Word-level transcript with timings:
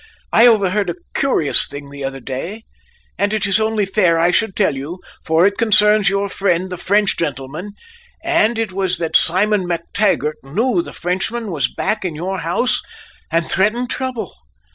I 0.33 0.47
overheard 0.47 0.89
a 0.89 0.95
curious 1.13 1.67
thing 1.67 1.91
the 1.91 2.03
other 2.03 2.19
day, 2.19 2.63
it 3.19 3.45
is 3.45 3.59
only 3.59 3.85
fair 3.85 4.17
I 4.17 4.31
should 4.31 4.55
tell 4.55 4.75
you, 4.75 4.99
for 5.23 5.45
it 5.45 5.59
concerns 5.59 6.09
your 6.09 6.27
friend 6.27 6.71
the 6.71 6.77
French 6.77 7.15
gentleman, 7.15 7.73
and 8.23 8.57
it 8.57 8.71
was 8.73 8.97
that 8.97 9.15
Simon 9.15 9.67
MacTaggart 9.67 10.37
knew 10.41 10.81
the 10.81 10.91
Frenchman 10.91 11.51
was 11.51 11.67
back 11.71 12.03
in 12.03 12.15
your 12.15 12.39
house 12.39 12.81
and 13.29 13.47
threatened 13.47 13.91
trouble. 13.91 14.33